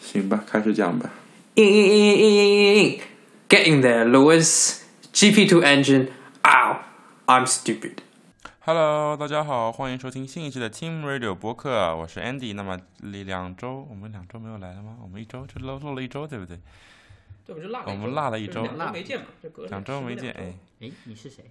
[0.00, 1.10] 行吧，开始讲吧。
[1.54, 3.00] In, in, in, in, in, in.
[3.48, 4.82] Get in there, Louis.
[5.12, 6.08] GP2 engine.
[6.42, 6.78] Ow.
[7.26, 7.98] I'm stupid.
[8.60, 12.54] Hello，大家好，欢迎收听新一期的 Team Radio 播客，我是 Andy。
[12.54, 14.96] 那么离两周，我们两周没有来了吗？
[15.02, 16.58] 我们一周就漏漏了一周，对不对？
[17.46, 21.44] 对，我们就落了我们落了一周两周没见嘛，就隔两周没见，哎，哎，你是谁？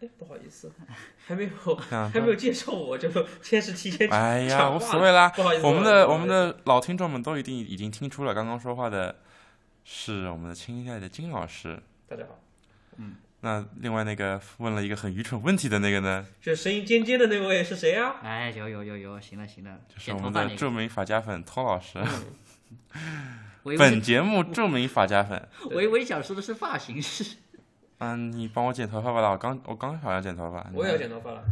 [0.00, 0.70] 哎，不好意思，
[1.26, 3.10] 还没有两 还没有介绍我，就
[3.42, 5.58] 先是提前 哎呀，无所谓啦不好意。
[5.58, 9.16] 思我们的我们的老听众们都一定已经听出了，刚刚说话的
[9.84, 11.82] 是我们的亲爱的金老师。
[12.06, 12.38] 大家好，
[12.96, 18.16] 嗯那另外那个问了一个很愚蠢问题的那个呢，这声音尖尖的那位是谁啊？
[18.22, 20.32] 哎，有有有有，行了行了，就是我们。
[20.32, 21.98] 的著名法家粉托老师。
[23.62, 25.48] 本节目著名法家粉。
[25.70, 27.36] 我以为想说的是发型师。
[27.98, 29.30] 嗯，你帮我剪头发吧啦！
[29.30, 30.64] 我刚我刚好要剪头发。
[30.72, 31.42] 我也要剪头发了，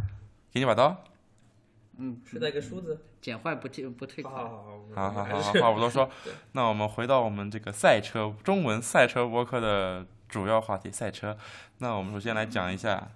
[0.51, 1.03] 给你把刀。
[1.97, 3.03] 嗯，是那个梳子。
[3.19, 4.43] 剪坏不退不退好款。
[4.95, 6.09] 好好好好好好，还是话不多说。
[6.53, 11.37] 那我们回到我们这个赛车中文赛车播客的主要话题——赛车。
[11.79, 13.09] 那我们首先来讲一下，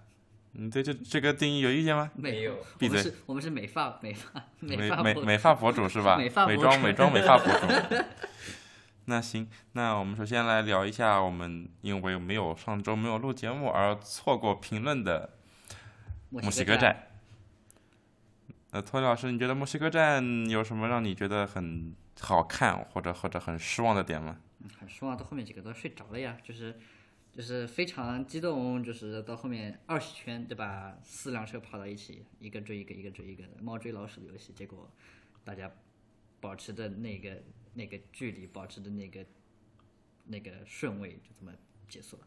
[0.53, 2.11] 你对这这个定义有意见吗？
[2.15, 6.17] 没有我们闭嘴是我们是美发美发美发美美发博主是吧？
[6.17, 7.95] 美发博主美妆美妆美发博主。
[9.05, 15.37] 那行，那我们首先来聊一下我们因为没有上周没有录节目而错过评论的
[16.29, 16.81] 墨西哥站。
[16.81, 17.07] 站。
[18.71, 24.39] 呃，托尼老师，你觉得墨西哥站有什么让你觉得很好看或者或者很失望的点吗？
[24.79, 26.79] 很失望，到后面几个都睡着了呀，就是
[27.33, 30.95] 就是非常激动，就是到后面二十圈对吧？
[31.03, 34.89] 四辆车跑到一起，一个追一个，一个追一个的猫追老鼠的游戏，结果
[35.43, 35.69] 大家
[36.39, 37.41] 保持的那个
[37.73, 39.25] 那个距离，保持的那个
[40.25, 41.51] 那个顺位，就这么
[41.87, 42.23] 结束了。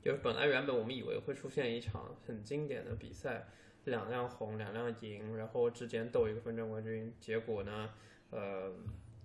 [0.00, 3.48] 就是本来原本我们以为会出现一场很经典的比赛，
[3.84, 7.12] 两辆红，两辆银，然后之间斗一个分站冠军。
[7.20, 7.90] 结果呢，
[8.30, 8.72] 呃，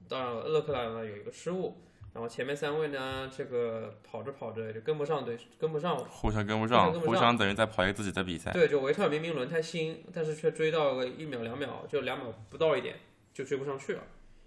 [0.10, 1.78] 当然了勒克莱呢有一个失误，
[2.12, 8.52] 然后前面三位呢，这个跑着跑着就跟不上对，跟不上互相跟不上，互相跟不上互相等于在跑一个自己的比赛。
[8.52, 12.98] 对，就维特尔明明轮胎新，但是却追到了一秒两秒，就两秒不到一点
[13.32, 14.04] 就追不上去了，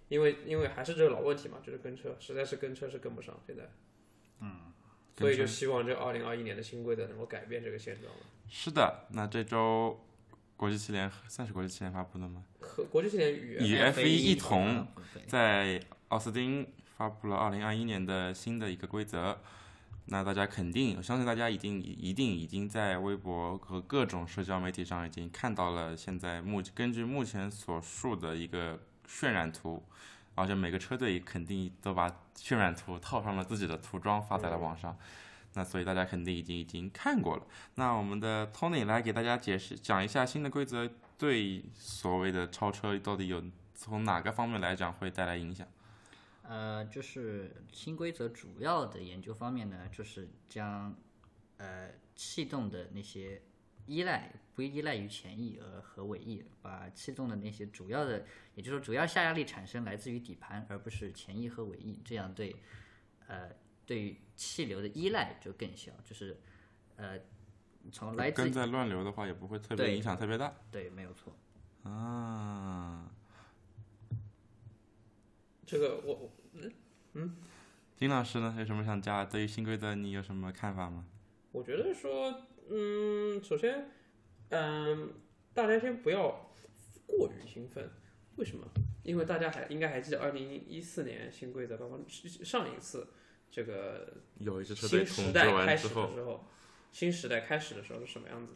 [0.08, 3.68] 因为因为还是这个老问题嘛，就是跟车实在是跟车是跟不上，现在，
[4.40, 4.72] 嗯，
[5.16, 8.20] 所以就希望这二零二一年的新规则能够改变这个现状了。
[8.48, 10.00] 是的，那这周
[10.56, 12.44] 国际汽联算是国际汽联发布的吗？
[12.60, 14.86] 和国际汽联与与 F1 F1 一同
[15.26, 19.38] 在奥斯汀发布了二零二一年的新的一个规则。
[20.08, 29.82] 那大家肯定，我相信大家已经一定已经在微博和各种社交媒体上已经看到了现在目根据目前所述的一个渲染图，
[30.34, 34.96] 而且每个车队肯定都把渲染图套上了自己的涂装发在了网上。
[35.54, 37.46] 那所以大家肯定已经已经看过了。
[37.76, 43.42] 那我们的 Tony 来给大家解释讲一下新的规则对所谓的超车到底有
[43.74, 45.66] 从哪个方面来讲会带来影响。
[46.42, 50.94] 呃，就是新规则主要的研究方面呢，就是将
[51.56, 53.40] 呃气动的那些
[53.86, 58.24] 依赖不依赖于前翼呃和尾翼，把气动的那些主要的，
[58.54, 62.56] 也就是说主要下压力产生来自于底盘，而不是前翼和尾翼，这样对
[63.26, 63.50] 呃
[63.84, 66.40] 对于气流的依赖就更小，就是
[66.96, 67.18] 呃
[67.92, 71.36] 从来自跟在乱流的话也不会特别影响特别大对没有错。
[71.82, 73.10] 啊。
[75.64, 76.72] 这个我嗯
[77.14, 77.36] 嗯
[77.96, 79.24] 金老师呢有什么想加？
[79.24, 81.04] 对于新规则你有什么看法吗？
[81.50, 83.90] 我觉得说，嗯，首先，
[84.50, 85.12] 嗯，
[85.54, 86.52] 大家先不要
[87.06, 87.90] 过于兴奋，
[88.36, 88.66] 为什么？
[89.02, 93.06] 因为大家还应该还记得二零一四年新规则刚刚上一次
[93.50, 96.44] 这个有一支车队新统治时代开完之后，始的时候，
[96.92, 98.54] 新时代开始的时候是什么样子，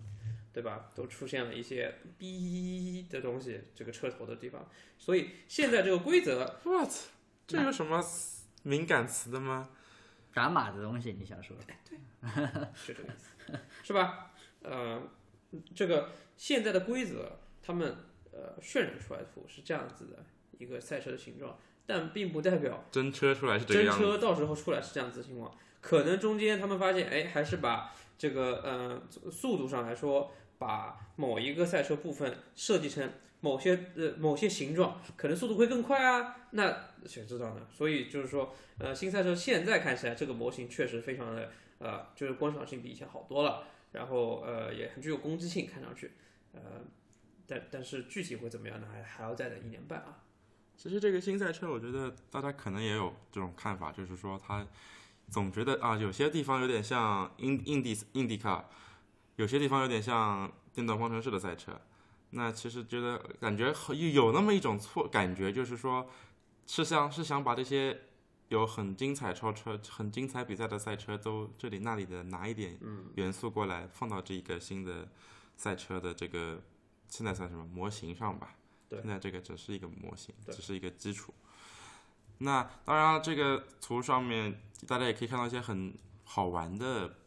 [0.52, 0.90] 对吧？
[0.94, 4.68] 都出现了一些哔的东西，这个车头的地方。
[4.98, 6.90] 所以现在这个规则， what？
[7.46, 8.04] 这有什么
[8.64, 9.70] 敏感词的吗？
[10.34, 11.56] 打码的东西，你想说？
[11.88, 11.98] 对
[12.74, 13.30] 是这个意思，
[13.82, 14.32] 是吧？
[14.62, 15.02] 呃，
[15.74, 17.96] 这个现在的规则，他们
[18.32, 20.24] 呃渲染出来的图是这样子的
[20.58, 24.02] 一个赛车的形状，但并不代表真车出来是这样子。
[24.02, 25.52] 车到时候出来是这样子的情况。
[25.80, 33.10] 可能中间他们发现，哎，还是把这个呃速度上来说，把某一个赛车部分设计成
[33.40, 36.36] 某些呃某些形状，可能速度会更快啊。
[36.50, 37.66] 那谁知道呢？
[37.72, 41.50] 所以就是说，呃，新赛车现在看起来这个模型确实非常的
[41.80, 46.12] 呃，就是观赏性比以前好多了，然后呃也很具有攻击性，看上去，
[46.52, 46.60] 呃，
[47.46, 48.86] 但但是具体会怎么样呢？
[48.92, 50.22] 还还要再等一年半啊。
[50.76, 54.66] 其实这个新赛车，我觉得大家可能也有这种看法，就是说它
[55.28, 58.68] 总觉得啊，有些地方有点像印印地印第卡，
[59.36, 61.72] 有些地方有点像电动方程式的赛车。
[62.30, 66.08] 那其实觉得感觉有有那么一种错感觉，就是说
[66.66, 68.00] 是想是想把这些
[68.50, 72.76] 有很精彩超车、很精彩比赛的赛车都这里那里的拿一点
[73.14, 75.08] 元素过来，放到这一个新的
[75.56, 76.60] 赛车的这个
[77.08, 78.56] 现在算什么模型上吧？
[78.88, 81.32] 对现在这个只是一个模型，只是一个基础。
[82.38, 87.18] 那当然了，这个图上面大家也可以看到一些很好玩的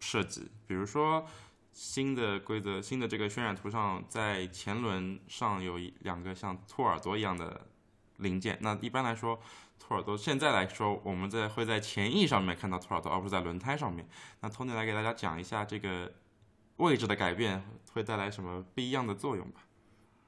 [0.00, 1.24] 设计，比如说
[1.72, 7.68] 新的规则、新的这个渲染图上，在前轮上有一两个像兔耳朵一样的
[8.16, 8.58] 零件。
[8.60, 9.38] 那一般来说，
[9.86, 14.08] 兔耳朵现在来说，我们在会在前翼上面看到兔耳朵，而不是在轮胎上面。
[14.40, 16.10] 那 Tony 来给大家讲一下这个
[16.78, 19.66] 位置的改变会带来什么不一样的作用吧。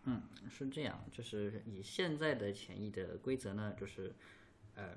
[0.05, 4.15] 嗯是这样，就是以现在的前翼的规则呢，就是
[4.75, 4.91] 呃，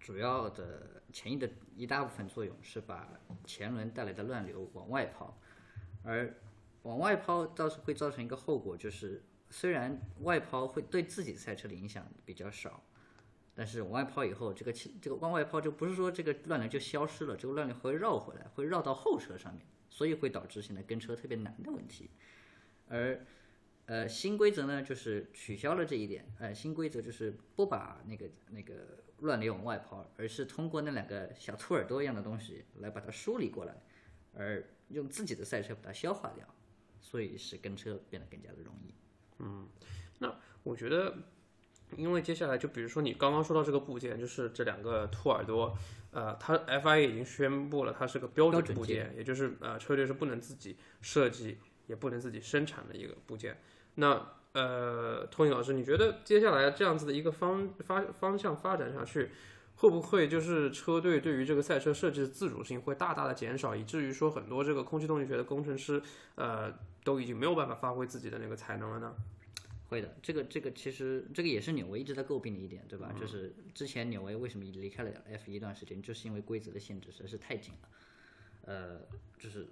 [0.00, 3.08] 主要的前翼的一大部分作用是把
[3.46, 5.38] 前轮带来的乱流往外抛，
[6.02, 6.34] 而
[6.82, 12.82] 往外抛倒是会造成一个后果，就是虽然外抛会对自己赛车的影响比较少。
[13.54, 22.10] 但是往外抛以后，这个气这个往外抛就不是说这个乱流就消失了，这个乱流会绕回来，会绕到后车上面，所以会导致现在跟车特别难的问题。
[22.88, 23.24] 而
[23.86, 26.24] 呃，新规则呢，就是取消了这一点。
[26.38, 33.74] 呃，新规则就是不把那个那个乱流往外抛，而是通过那两个小兔耳朵一样的东西来把它梳理过来，
[34.32, 36.46] 而用自己的赛车把它消化掉，
[37.00, 38.94] 所以使跟车变得更加的容易。
[39.38, 39.68] 嗯，
[40.18, 41.16] 那我觉得，
[41.96, 45.76] 因为接下来就比如说你刚刚说到这个部件，就是这两个兔耳朵，
[46.10, 53.60] 呃，它 FIA 已经宣布了它是个标准部件，也就是呃车队是不能自己设计，也不能自己生产的一个部件。
[53.96, 59.30] 那呃，托尼老师，你觉得接下来这样子的一个方发方向发展下去？
[59.76, 66.02] 会不会就是车队对于这个赛车设计的自主性会大大的减少，以至于说很多这个空气动力学的工程师，
[66.34, 66.70] 呃，
[67.02, 69.14] 都已经没有办法发挥自己的那个才能了呢？
[69.90, 73.12] 会的，这个这个其实这个也是纽维一直在诟病的一点，对吧？
[73.18, 77.88] 就是之前纽维为什么离开了 F 一段时间，就是因为规则的限制实在是太紧了。
[78.66, 79.00] 呃，
[79.36, 79.66] 就是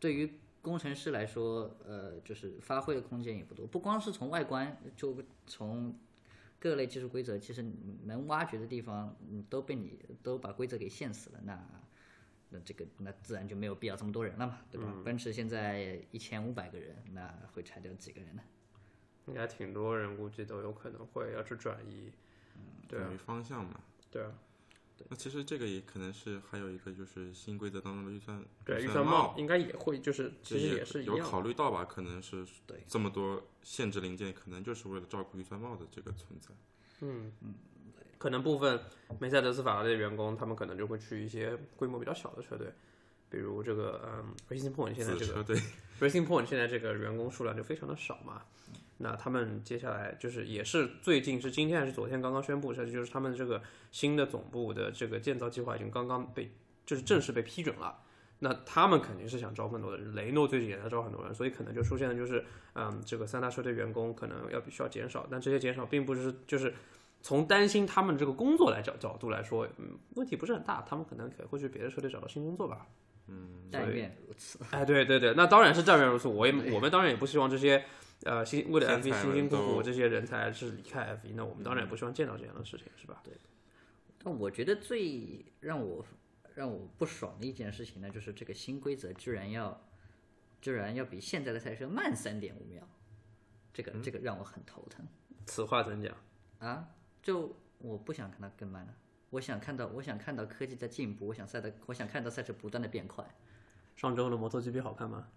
[0.00, 0.32] 对于
[0.62, 3.66] 工程师来说，呃，就是发挥的空间也不多。
[3.66, 5.14] 不光是从外观，就
[5.46, 5.94] 从
[6.58, 11.40] 各类技术规则，其实你能挖掘的地方，嗯，都被你都把规则给限死了。
[11.44, 11.62] 那
[12.48, 14.90] 那这个那自然就没有必要这么多人了嘛，对吧？
[15.04, 18.42] 奔驰现在一千五百个人，那会裁掉几个人呢？
[19.28, 22.10] 应该挺多人估计都有可能会要去转移，
[22.88, 23.80] 对啊转移，方向嘛。
[24.10, 24.32] 对啊，
[25.08, 31.18] 那其实这个也可能是还有一个就是新规则当中的预算对，预算算帽应该也会，就是其实也是有。
[31.18, 31.84] 考虑到吧？
[31.84, 36.48] 可能是对这么多限制零件，可能就是为了照顾预算帽的这个存在。
[37.00, 37.54] 嗯嗯
[38.16, 38.80] 可能部分
[39.20, 42.72] 梅赛德斯法拉利的员工，他们可能就会去一些规模比较小的车队，
[43.30, 45.56] 比如这个嗯，Racing Point 现在这个子车队
[46.00, 48.42] Racing Point 现在这个员工数量就非常的少嘛。
[48.98, 56.52] 那他们接下来就是也是最近是今天还是昨天刚刚宣布，是就是他们这个新的总部的这个建造计划已经刚刚被
[56.84, 58.02] 就是正式被批准了。
[58.40, 66.72] 那他们肯定是想招更多的人，雷诺最近也在招很多人，所以可能就出现的就是，嗯，这个三大车队员工可能要必须要减少，但这些减少并不是就是
[67.20, 72.86] 从担心他们这个工作来角角度来说，嗯，问题不是很大，他们可能可能会去别的车队找到新工作吧。
[73.26, 74.60] 嗯但愿如此。
[74.70, 76.28] 哎，对对对，那当然是但愿如此。
[76.28, 77.84] 我也我们当然也不希望这些
[78.24, 83.20] 呃辛为了 F 一辛辛苦苦这些人才是离开 F 一，那我们当然也不希望见到这样的事情，是吧？
[83.24, 83.32] 对
[84.20, 86.04] 但我觉得最让我
[86.54, 89.80] 让我不爽的一件事情呢，就是这个新规则居然要
[90.60, 92.82] 居然要比现在的赛车慢三点五秒，
[93.72, 95.06] 这个这个让我很头疼
[95.46, 96.14] 此话怎讲？
[96.58, 96.88] 啊！
[97.22, 98.94] 就我不想看它更慢了，
[99.30, 103.24] 我想看到我想看到科技在进步，我想赛的我想看到赛车不断的变快。
[103.94, 105.28] 上周的摩托 GP 好看吗？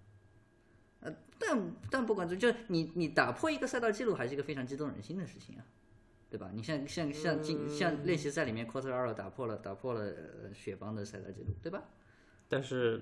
[1.39, 5.65] 但但不管怎么，就是你你打破一个赛道记录，还是一个非常激动人心的事情啊，
[6.29, 6.51] 对吧？
[6.53, 11.83] 你像像像进像练习赛里面 Quartararo 打破了打破了呃雪邦的赛道记录，对吧？
[12.47, 13.01] 但是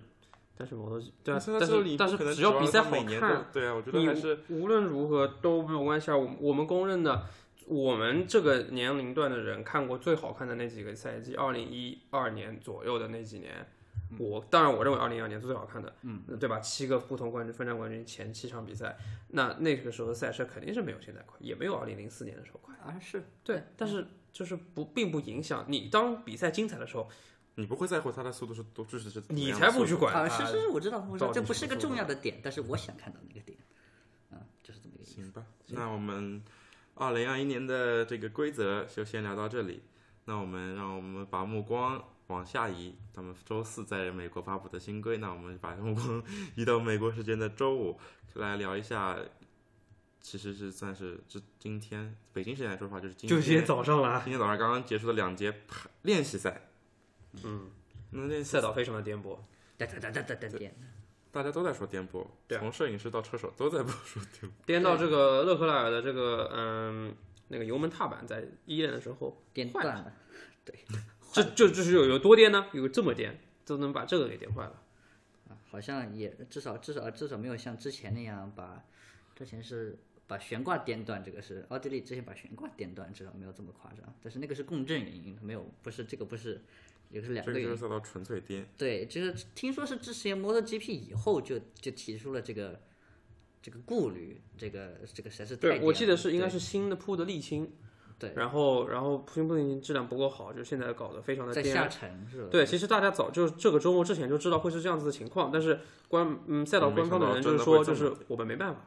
[0.56, 6.16] 但是摩托对啊，但是但是但是只要比赛好每年都看，对啊，我觉得还是无论如何都没有关系啊。
[6.18, 7.26] 我我们公认的，
[7.68, 13.68] 我们这个年龄段的人看过最好看的那几个赛季，二零一二年左右的那几年。
[14.18, 16.60] 我当然，我认为二零一二年是最好看的，嗯，对吧？
[16.60, 18.98] 七个不同冠军分站冠军前七场比赛，
[19.30, 22.74] 那那个时候的赛车肯定是没有现在快，也没有二零零四年的时候快。
[22.76, 27.10] 啊，是对，但是就是不并不影响你当比赛精彩的时候，
[27.56, 30.46] 你不会在乎它的速度是多，就是是怎你才不去管啊，它。
[30.46, 33.58] 是是是，我知道，我知道，这不是个重要的点，但是我想看到那个点，
[34.32, 35.16] 啊，就是这么一个意思。
[35.16, 36.42] 行吧，那我们
[36.96, 39.84] 二零二一年的这个规则就先聊到这里。
[40.26, 45.18] 那我们让我们把目光往下移，他们周四在美国发布的新规。
[45.18, 46.24] 那我们把目光
[46.56, 48.00] 移到美国时间的周五，
[48.36, 49.18] 来聊一下
[50.22, 56.70] 其实是算是这今天北京时间来说的话，就是今就天今天早上了啊，今天早上刚刚结束的两节排练习赛。
[57.44, 57.72] 嗯，
[58.12, 59.38] 那练习赛道非常的颠簸。
[59.78, 60.76] 哒哒哒哒哒哒颠，
[61.32, 62.28] 大家都在说颠簸，
[62.60, 64.54] 从摄影师到车手都在说颠簸。
[64.66, 67.16] 颠到这个勒克莱尔的这个嗯
[67.48, 70.14] 那个油门踏板在一练的时候，颠断了。
[71.44, 72.68] 这就就是有有多颠呢？
[72.74, 74.82] 有这么颠，都能把这个给颠坏了。
[75.50, 78.84] 啊，好像也至少至少至少没有像之前那样把，
[79.36, 84.14] 之前是把悬挂颠断，这个是奥地利之前把悬挂颠断，至少没有这么夸张。
[84.22, 86.62] 但是那个是共振原因，没有不是这个不是，
[87.10, 87.76] 也是两这个个原因。
[87.76, 88.68] 就是赛道纯粹颠。
[88.78, 92.80] 对，就是听说是之前 MotoGP 以后就就提出了这个
[93.62, 97.74] 这个顾虑，这个这个实在是太对，我记得是应该是新的铺的沥青，
[98.20, 101.90] 对然后然后铺新铺的沥青质量不够好，就现在搞得非常的在下颠。
[101.90, 102.50] 沉是吧？
[102.52, 108.82] 对，其实大家早就这个周末之前就知道会是这样子的情况，但是官嗯赛道官方的人就是说，就是我们没办法，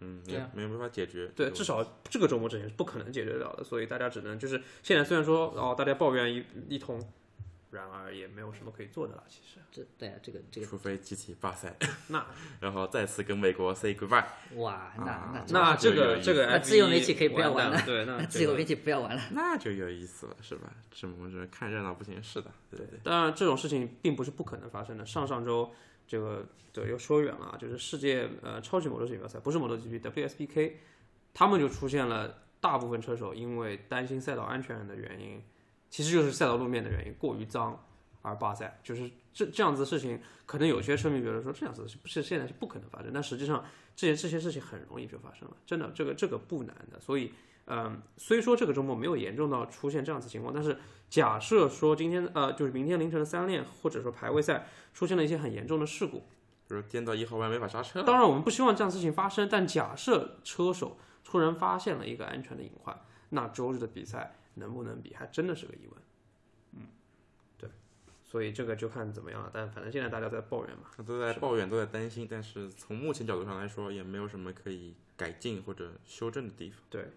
[0.00, 1.30] 嗯，对啊也没有办法解决。
[1.34, 7.00] 对，至少这个周末之前是不可能解决得了的，所以大家只能就是现在虽然说哦大家抱怨一一通，
[7.70, 11.74] 然而也没有什么可以做的了，其实这对啊，这个这个除非集体罢赛，
[12.08, 12.24] 那
[12.60, 14.24] 然后再次跟美国 say goodbye。
[14.54, 19.22] 哇，那啊那那这这个这个那自由媒体可以不要玩了对，那那 这个自由媒体不要玩了。
[19.32, 20.72] 那就有意思了，是吧？
[20.90, 22.80] 这我们是看热闹不嫌事大，对。
[23.02, 25.04] 当然，这种事情并不是不可能发生的。
[25.04, 25.70] 上上周
[26.06, 30.72] 这个对又说远了啊，就是世界呃超级摩托锦标赛，不是摩托 GP WSBK，
[31.34, 35.42] 他们就出现了大部分车手因为担心赛道安全的原因，
[35.90, 37.82] 其实就是赛道路面的原因过于脏
[38.22, 38.78] 而罢赛。
[38.82, 43.64] 就是这这样子的事情，可能有些车迷觉得说这样子的事不是现在是不可能发生，但实际上
[43.94, 47.00] 这些这些事情很容易就发生了，真的这个这个不难的。
[47.00, 47.32] 所以
[47.66, 50.78] 嗯，虽说这个周末没有严重到出现这样子情况，但是
[51.10, 56.18] 假设说今天呃，就是明天凌晨的三练或者说排位赛出现了一些很严重的事故，
[56.68, 62.96] 比如颠到一号弯没法刹车，当然我们不希望这样事情发生，但假设车手突然发现了一个安全的隐患，
[63.30, 66.02] 那周日的比赛能不能比，还真的是个疑问。
[66.72, 66.88] 嗯，
[67.56, 67.70] 对，
[68.24, 69.50] 所以这个就看怎么样了。
[69.54, 76.80] 但反正现在大家在抱怨嘛，都在抱怨，都在担心，但是从目前角度上来说，也没有什么可以改进或者修正的地方。
[76.90, 77.10] 对，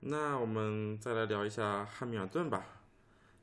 [0.00, 2.66] 那我们再来聊一下汉密尔顿吧。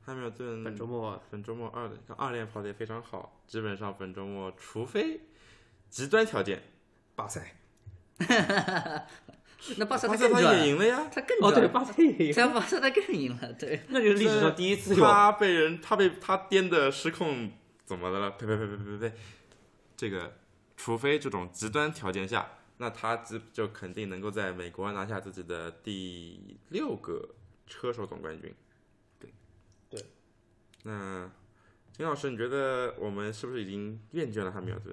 [0.04, 5.20] 汉密尔顿本周末本周末二二练跑的也非常好，基本上本周末除非
[5.88, 6.60] 极端条件，
[7.14, 7.54] 巴塞
[9.78, 11.10] 那巴萨巴萨他也他更赚，赢了呀。
[11.12, 17.52] 他更哦，对，巴塞也赢，在巴萨他更赢了，对，那就是历史上第一次他被人他被他颠的失控，
[17.84, 18.30] 怎么的了？
[18.32, 19.14] 呸呸呸呸呸呸！
[19.96, 20.34] 这个，
[20.76, 28.52] 除非这种极端条件下，那他就就肯定能够在美国拿下自己的第六个车手总冠军。
[29.20, 29.30] 对，
[29.88, 30.04] 对。
[30.82, 31.30] 那
[31.92, 34.92] 金老师，你觉得我们是不是已经厌倦了汉密尔顿？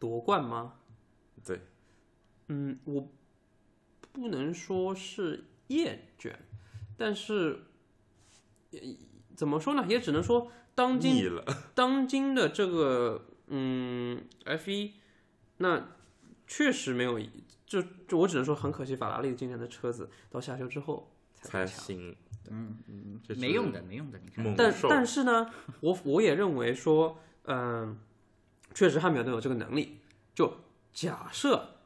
[0.00, 0.74] 夺冠吗？
[1.44, 1.60] 对，
[2.48, 3.08] 嗯，我
[4.12, 6.34] 不能说是厌倦，
[6.96, 7.64] 但是
[8.70, 8.96] 也
[9.36, 9.84] 怎么说呢？
[9.88, 11.44] 也只能说当今了。
[11.74, 14.94] 当今的这个嗯 F 一，
[15.58, 15.96] 那
[16.46, 17.20] 确实没有，
[17.66, 21.84] 就就我只能说很可惜，法拉利今年的车子到下修之后才才强。
[21.84, 22.16] 行，
[22.50, 25.50] 嗯嗯这，是没用的，没用的，你看，但兽但是呢，
[25.80, 27.98] 我我也认为说，嗯、
[28.74, 29.98] 确实汉密尔顿有这个能力。
[30.34, 30.56] 就
[30.92, 31.79] 假设，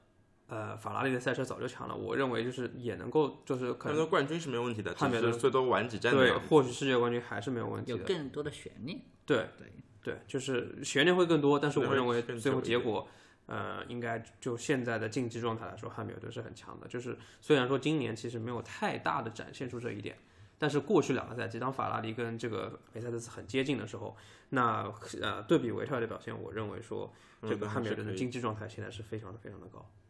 [0.46, 6.46] 呃，法拉利的赛车早就强了，我认为就是也能够，就是可能他们的冠军是没有问题的，汉密尔顿最多晚几站对样子。
[6.48, 8.04] 获取世界冠军还是没有问题有的。
[8.04, 9.66] 更多的悬念，对对
[10.02, 13.08] 对，就是悬念会更多，但是我认为最后结果，
[13.46, 16.86] 呃，应该就现在的竞技状态来说，汉密尔顿是很强的。
[16.88, 20.18] 就是虽然说今年其实没有太大的展现出这一点，
[20.58, 24.14] 但是过去两个赛季，当法拉利跟这个梅赛德斯很接近的时候，
[24.50, 27.10] 那呃对比维特尔的表现，我认为说
[27.42, 29.78] 这个汉密尔顿的竞技状态现在是非常的非常的高。
[29.80, 30.03] 嗯，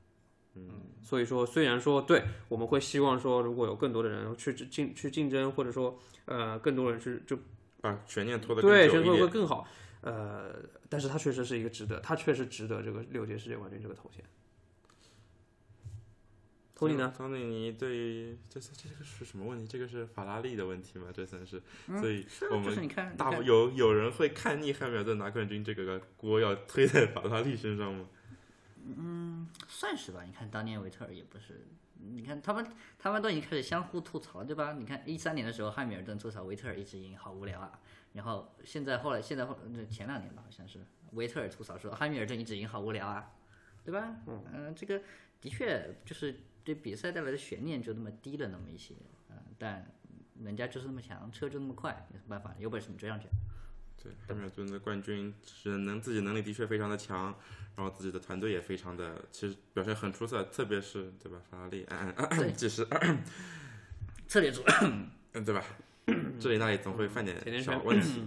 [1.03, 7.39] 所以说虽然说对我们会希望说，如果有更多的人去竞去竞争，或者说呃更多人去就
[7.81, 9.29] 把悬念拖得更对，悬念会。
[9.29, 9.67] 更好。
[10.01, 10.55] 呃，
[10.89, 14.23] 但是他确实是一个值得，他确实值得这个六届世界冠军这个头衔。
[16.75, 17.11] 托尼呢？
[17.17, 19.67] 托尼，你对于这这这个是什么问题？
[19.67, 21.07] 这个是法拉利的问题吗？
[21.15, 28.07] 这算是，嗯所以我们大有有人会看腻汉密尔顿拿冠军这个锅要推在法拉利身上吗？
[29.69, 30.23] 算是吧。
[30.25, 31.67] 你看当年维特尔也不是，
[31.99, 32.67] 你看他们
[32.99, 34.73] 他们都已经开始相互吐槽了，对吧？
[34.73, 37.79] 你看一三年的时候，汉密尔顿吐槽维特尔一直赢，好无聊啊。
[38.13, 40.79] 然后现在后来现在后这前两年吧，好像是
[41.13, 43.33] 维特尔吐槽说汉密尔顿一直赢，好无聊啊，
[43.85, 44.17] 对吧？
[44.27, 45.01] 嗯、这个
[45.41, 48.95] 的确就是对比赛带来的悬念就那么低了那么一些，
[49.31, 49.85] 嗯、但
[50.43, 52.55] 人家就是那么强，车就那么快，有什么办法？
[52.59, 53.29] 有本事你追上去。
[54.05, 57.35] 对，汉密尔顿的冠军是能自己能力的确非常的强，
[57.75, 62.87] 然后自己的团队也非常的，其实表现很出色，特别是对吧，法拉利，嗯对嗯，其实，
[64.29, 64.63] 策略组，
[65.33, 65.65] 嗯，对吧？
[66.39, 68.23] 这里那里总会犯点小问题，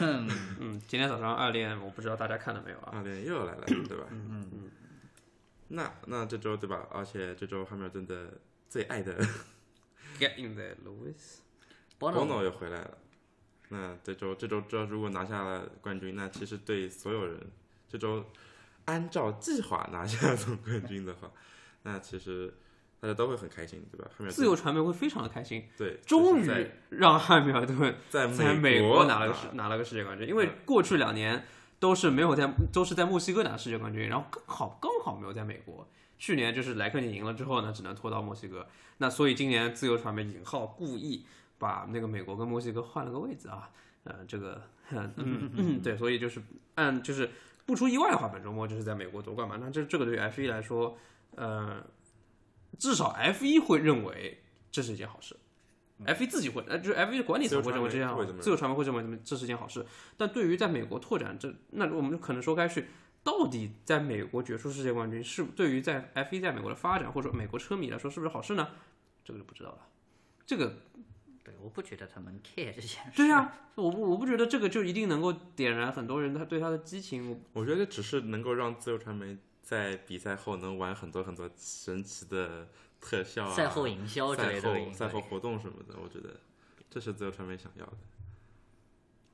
[0.00, 2.90] 嗯，今天早上二练，我不知道大家看了没有啊？
[2.94, 4.06] 二练又来了， 对吧？
[4.10, 4.70] 嗯嗯。
[5.68, 6.86] 那那这周对吧？
[6.90, 8.32] 而且这周汉密尔顿的
[8.68, 9.16] 最爱的
[10.18, 11.38] Get in there, Lewis。
[11.98, 12.98] Bono Bono 又回来了。
[13.68, 17.40] 那这周这周这如果拿下了冠军，那其实对所有人
[17.88, 18.24] 这周
[18.84, 21.30] 按照计划拿下总冠军的话，
[21.82, 22.54] 那其实
[23.00, 24.08] 大家都会很开心，对吧？
[24.16, 31.44] 汉密尔顿自由传媒会非常的开心，对，终于让汉密尔顿 在在美国拿了个世拿了个世界冠军，因为过去两年
[31.78, 35.88] 都是没有在都是在墨西哥拿世界冠军，然后刚好刚好没有在美国。
[36.18, 38.66] 去年就是莱克宁赢了之后呢，只能拖到墨西哥。
[38.96, 41.26] 那所以今年自由传媒引号故意
[41.58, 43.70] 把那个美国跟墨西哥换了个位置啊，
[44.04, 46.40] 呃，这个 嗯嗯对，所以就是
[46.74, 47.30] 按就是
[47.64, 49.56] 不出意外的话，本周末就是在美国夺冠嘛。
[49.60, 50.96] 那这这个对于 F 一来说，
[51.34, 51.84] 呃，
[52.78, 55.36] 至少 F 一会认为这是一件好事。
[56.04, 59.86] F 一自己会，呃，就是 F 一的管理层会认为这样自由传媒会认为这是一件好事。
[60.18, 62.84] 但对于在美国拓展这，那我们就可能说该去，
[63.24, 68.68] 到底在美国决出世界冠军是对于在 F 一在美国的发展，或者说美国车迷来说是不是好事呢？
[69.24, 69.78] 这个就不知道了。
[70.44, 70.76] 这个
[71.46, 72.98] 对，我不觉得他们 care 这件事。
[73.14, 77.40] 对呀、 我不我不觉得这个就一定能够点燃很多人他对他的激情。
[77.52, 82.66] 我觉得只是能够让自由传媒在比赛后能玩很多很多神奇的
[83.00, 86.40] 特效啊，赛后营销之类赛的后赛后活动什么的，我觉得
[86.90, 87.96] 这是自由传媒想要的。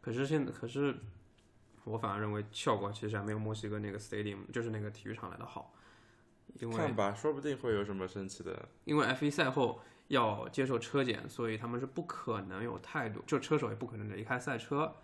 [0.02, 0.94] 可是现在，可是
[1.84, 5.72] 我反而认为效果其实还没有墨西哥那个 stadium，就是那个体育场来的好，
[6.60, 8.68] 因为看吧，说不定会有什么神奇的。
[8.84, 9.80] 因为 F 1赛后
[10.12, 14.94] 要接受车检，所以他们是不可能有态度，就车手也不可能离开赛车，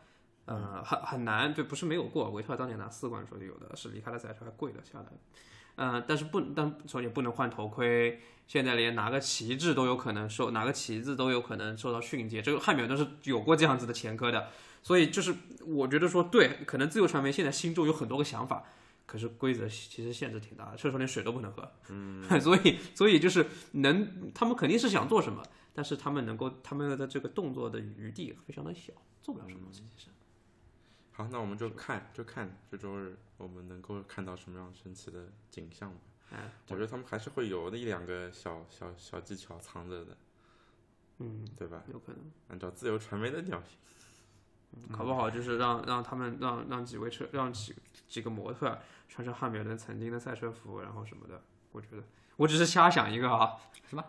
[0.44, 5.06] 呃，很很难，对，不是没有过，维特当年拿四冠的时候就有的，是离开了赛车还跪了下来，
[5.76, 14.48] 呃，但是不，但首先不能换头盔，现在连拿个旗帜都有可能受，拿个旗子都有可能受到训诫，这个汉密尔顿是有过这样子的前科的，
[14.82, 15.34] 所以就是
[15.66, 18.64] 我觉得说，对，可能自由传媒现在心中有很多个想法。
[19.08, 25.42] 可是规则其实限制挺大的，车手连水都不能喝，嗯， 所以所以就是能，他们肯定是想做什么，
[25.72, 28.92] 但是他们能够他们的这个动作的余地非常的小，
[29.22, 29.82] 做不了什么东西。
[29.96, 30.10] 其实，
[31.12, 35.96] 好，那我们就看就看这周日我们能够看到什么样神奇的景象吧。
[36.30, 40.16] 哎，我觉得他们还是会有那一两个小小小技巧藏着的，
[41.20, 41.82] 嗯，对吧？
[41.90, 43.78] 有可能，按照自由传媒的调性，
[44.92, 47.74] 考不好就是让让他们让让几位车让几
[48.06, 48.78] 几个模特
[49.08, 51.42] 穿上汉密尔顿曾经的赛车服，然后什么的。
[51.72, 52.02] 我觉得
[52.36, 53.56] 我只是瞎想一个啊，
[53.88, 54.04] 什么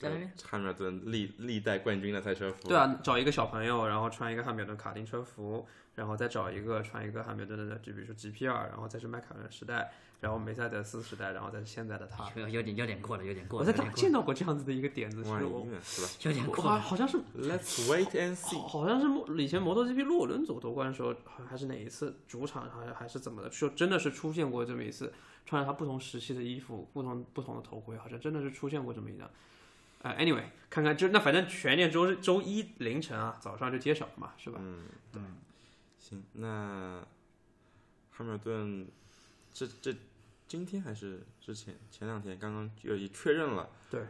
[0.00, 12.30] 汉密尔顿历历代冠军的赛车服，对，啊，找一个小朋友，然后穿一个汉密尔顿卡丁车服，然后再找一个穿一个汉密尔顿的，就比如说 GP 二，然后再是迈凯伦时代，然后梅赛德斯时代，然后再是现在的他。
[12.36, 16.70] 有有点有点过了，有点过了，我在哪见到过这样子的一个点子，我有点 过了。
[16.70, 18.56] 好好像是？Let's wait and see。
[18.56, 25.12] 好像是摩以前摩托 GP 洛伦佐夺冠的时候，好像还是哪一次主场好像还是怎么的，就真的是出现过这么一次，
[25.44, 29.28] 穿着他不同时期的衣服，不同不同的头盔，好像真的是出现过这么一张。
[30.02, 34.58] 呃，anyway，看看就那反正全年周日周一凌晨啊，早上就揭晓了嘛，是吧？
[34.62, 35.20] 嗯，对。
[35.98, 37.04] 行，那
[38.10, 38.86] 汉密尔顿
[39.52, 39.94] 这这
[40.46, 44.00] 今天还是之前前两天刚刚就已确认了，对，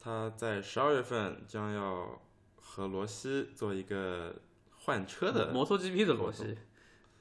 [0.00, 2.20] 他在十二月份将要
[2.60, 4.34] 和罗西做一个
[4.80, 6.58] 换车的摩托 GP 的罗西，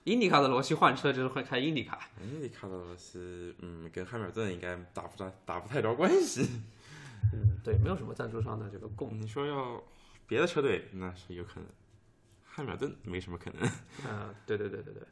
[0.05, 2.09] 印迪卡的罗西换车就是会开印迪卡。
[2.21, 6.49] 印迪卡的罗西，嗯，跟汉密尔顿应该打不着打不太着关系。
[7.33, 9.19] 嗯，对，没有什么赞助商的这个供。
[9.19, 9.83] 你说要
[10.27, 11.65] 别的车队，那是有可能，
[12.43, 13.61] 汉密尔顿没什么可能。
[14.09, 15.03] 啊，对对对对对，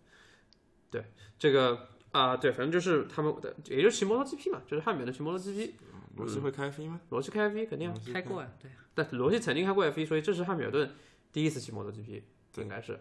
[0.91, 1.05] 对
[1.37, 5.71] 这个啊、对，反正就是他们的，也就是骑摩托 GP 嘛，就是汉密尔顿骑摩托 GP，
[6.15, 7.01] 罗西会开飞吗？
[7.09, 10.91] 罗西开 F 1肯定啊，开过啊，对啊，但罗西曾经开过 F 1所以这是汉密尔顿
[11.31, 12.21] 第一次骑摩托 GP，
[12.53, 12.99] 对应该是。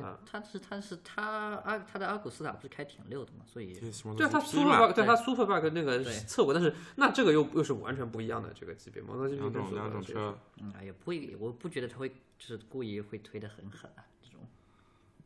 [0.00, 3.74] 啊他是他是他阿他的阿古斯塔不是开挺溜的嘛，所以
[4.16, 14.40] 对啊，他嘛 Superbike，对他 Superbike 那个对测过，但是那这个又又是完全不一样的这个级别，摩托 GP 跟两种两种车，嗯，哎也不会，我不觉得他会就是故意会推的很狠啊，这种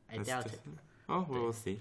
[0.09, 0.59] I doubt it。
[1.07, 1.79] 啊，We'll see。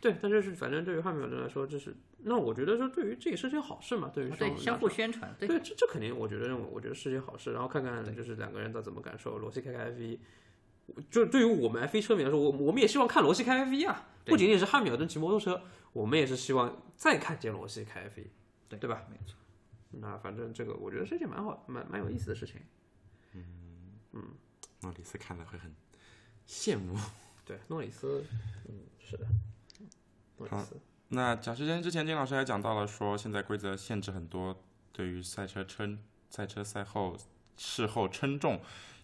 [0.00, 7.52] 对，但这是反正对于汉密尔顿来说，这是那我觉得说对于这也是件好事嘛，对于啊对，相互宣传，对，这这肯定，我觉得认为，我觉得是件好事。
[7.52, 9.38] 然后看看就是两个人的怎么感受。
[9.38, 10.18] 罗西开开 F 1
[11.10, 18.24] 就对于我们1车迷来说，我我们也希望看罗西开 F 1啊，不仅仅是汉密尔顿骑摩托车，我们也是希望再看见罗西开 F 1
[18.68, 19.04] 对对吧？
[19.10, 19.36] 没错。
[19.92, 22.60] 那反正这个我觉得是件蛮好、蛮蛮有意思的事情。
[23.32, 23.44] 嗯
[24.12, 24.22] 嗯
[24.82, 25.74] 诺里斯看了会很
[26.46, 26.96] 羡慕。
[27.44, 28.24] 对，诺里斯，
[28.68, 29.26] 嗯，是的，
[30.36, 30.76] 诺里好斯，
[31.08, 35.98] 那讲时间之前金老师还讲到了说，现在规则限制很多，对于赛车称
[36.28, 37.16] 赛车赛后
[37.56, 38.60] 事后称重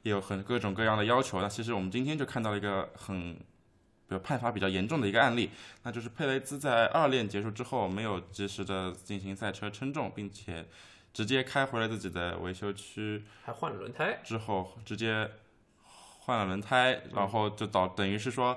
[0.07, 1.43] 也有很各种各样的要求。
[1.43, 5.51] 那其实我们今天就看到了一个很，比如判罚比较严重的一个案例，
[5.83, 10.65] 那就是佩雷兹在二练结束之后没有及时的进行赛车称重，并且
[11.13, 15.29] 直接开回了自己的维修区，还换了轮胎，之后直接
[16.21, 18.57] 换了轮胎，然后就导等于是说，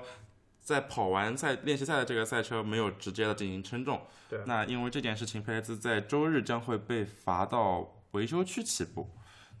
[0.60, 4.00] 在跑完赛练习赛的这个赛车没有直接的进行称重。
[4.28, 9.10] 对那因为这件事情，佩雷兹在周日将会被罚到维修区起步。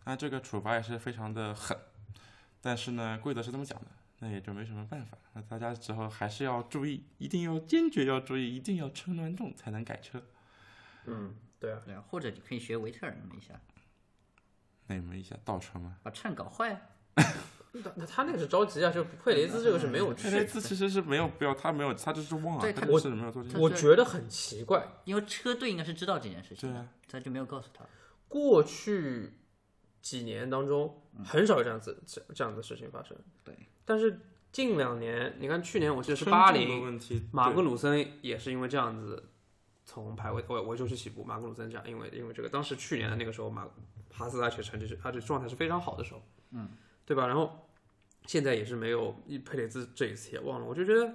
[0.04, 1.76] 那这个处罚也是非常的狠，
[2.60, 3.86] 但是呢，规则是这么讲的，
[4.20, 5.16] 那也就没什么办法。
[5.34, 10.22] 那大家之后还是要注意，一定要坚决要注意，一定要称完重才能改车。
[11.06, 13.60] 嗯，对啊，对啊，或者你可以学维特尔那么一下，
[14.86, 15.96] 那你们一下倒车吗？
[16.02, 16.88] 把秤搞坏。
[17.72, 23.62] 那那他那个是着急啊，就佩雷兹这个是没有佩雷去，兹其实是没有必要，他没有，他就是忘了，对他他就是没有做这件事。
[23.62, 27.84] 我觉得很奇怪，因为车队应该是知道这件事情的对啊，他就没有告诉他。
[28.26, 29.34] 过去
[30.00, 34.20] 几年当中很少有这样子这这样子的事情发生，对，但是
[34.52, 39.30] 近两年，你看去年我记得是称重的巴黎，马格鲁森也是因为这样子
[39.84, 43.68] 从排位我我就去起步，马格鲁森这样，因为因为这个当时去年的那个时候马
[44.12, 46.68] 哈斯而且成绩是他这状态是非常好的时候，嗯，
[47.04, 47.26] 对吧？
[47.26, 47.68] 然后
[48.26, 51.14] 现在也是没有佩雷兹这一次也忘了，我就觉得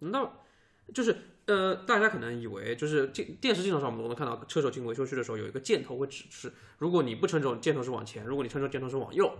[0.00, 0.44] 难道
[0.92, 1.16] 就是
[1.46, 9.32] 呃，大家可能以为就是电电视镜头上我们都能看到车手进维修区的时候有一个箭头会指示，如果你不称重，箭头是往前；如果你称重，箭头是往右。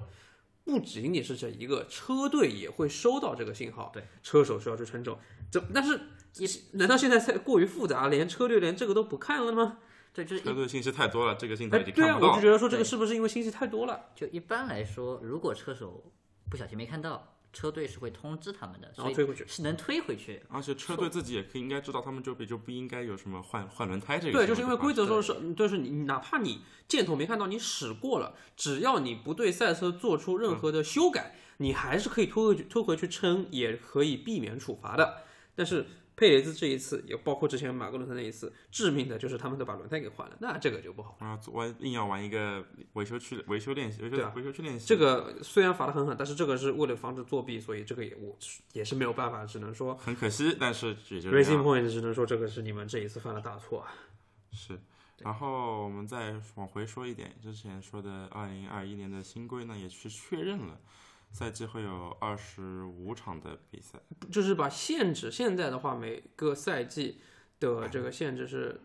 [0.65, 5.19] 不仅仅是这一个，车队也会收到这个信号，对，车手需要去称重。
[5.51, 6.01] 这但是
[6.75, 9.79] 难道现在太过于复杂，连车队连这个都不看了吗？
[10.15, 12.43] 对，就是车队信息太多了，这个镜头哎，已经对啊，看不到我就。
[12.43, 16.12] 觉得说这个是不是因为信息太多了，就一般来说，如果车手
[16.49, 19.45] 不小心没看到，车队是会通知他们的，所以然后推回去？
[19.47, 20.43] 是能推回去。
[20.49, 35.19] 而且车队自己也可以应该知道，他们这边就不应该有什么换换轮胎这个对，就是因为规则说是，就是你哪怕你箭头没看到，你驶过了，只要你不对赛车做出任何的修改，你还是可以推回去推回去称，也可以避免处罚的。
[35.55, 41.16] 但是佩雷兹这一次，也包括之前马格伦森那一次，致命的就是他们都把轮胎给换了，那这个就不好。
[41.20, 44.87] 然后玩硬要玩一个维修区维修练习，维修、对啊维修区练习。
[44.87, 48.37] 这个虽然罚的很狠，但是这个是为了防止作弊，所以这个也我
[48.72, 51.62] 也是没有办法，只能说很可惜，但是也就这 Racing。
[51.62, 53.92] Point 只能说这个是你们这一次犯了大错啊。
[54.53, 54.79] 是。
[55.18, 60.81] 然后我们再往回说一点，之前说的二零二一年的新规呢，也去确认了，
[61.33, 63.99] 赛季会有二十五场的比赛。
[64.31, 67.21] 就是把限制，现在的话每个赛季
[67.59, 68.81] 的这个限制是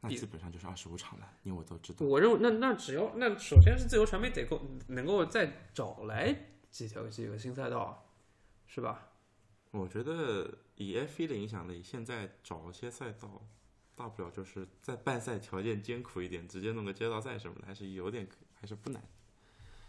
[0.00, 2.04] 那基本上就是二十五场了，你我都知道。
[2.04, 6.34] 我认为那那只要那首先是自由传媒得够能够再找来
[6.70, 8.10] 几条几个新赛道，
[8.66, 9.12] 是吧？
[9.70, 13.46] 我觉得以 F 1的影响力，现在找一些赛道，
[13.94, 19.02] 大不了就是在办赛条件艰苦一点，直接弄个街道赛什么的，还是有点还是不难。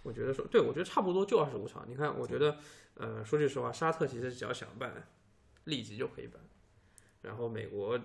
[0.06, 1.84] 我觉得说，对我觉得差不多就二十五场。
[1.88, 2.58] 你看，我觉得，
[2.94, 5.08] 呃，说句实话，沙特其实只要想办，
[5.64, 6.40] 立即就可以办。
[7.24, 8.00] 然后美国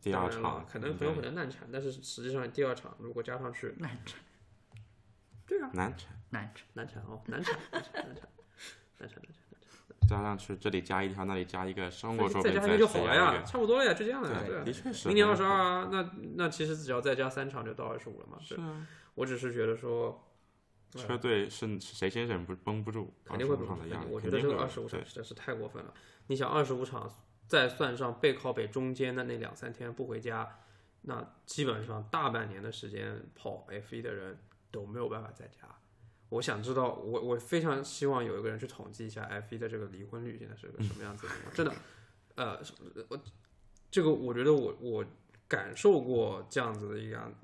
[0.00, 4.18] 第二场可能很有可能难产，但是实际上第二场如果加上去，难产，
[5.46, 6.66] 对啊，难产，难产。
[6.72, 8.28] 难产哦，难产，难产，难产，
[8.96, 10.08] 难产，难产。
[10.08, 14.72] 加上去这里加一条，那里加一个，中国说再加一个就好了呀，差不多了呀，就这样了呀，对，啊的。
[14.72, 15.08] 确是。
[15.08, 18.38] 明年二十二啊，那那其实只要再加三场就到二十五了嘛。
[18.38, 20.27] 对，是啊，我只是觉得说，
[20.94, 25.92] 车队是谁先忍不绷不住，肯定会25场的压力，我觉得这个二十五场实在是太过分了。
[26.28, 27.12] 你想二十五场，
[27.46, 30.60] 再算上背靠背中间的那两三天不回家，
[31.02, 34.38] 那基本上大半年的时间跑 F 一的人
[34.70, 35.68] 都没有办法在家。
[36.30, 41.32] 我想知道，我我非常希望有一个人去统计一下 F 一的这个离婚率现在是个什么样子的。
[41.54, 41.72] 真的，
[42.34, 42.58] 呃，
[43.08, 43.20] 我
[43.90, 45.04] 这个我觉得我我
[45.46, 47.34] 感受过这样子的一样